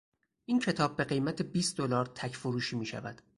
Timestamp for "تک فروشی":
2.05-2.75